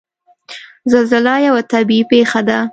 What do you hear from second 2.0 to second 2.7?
پېښه ده.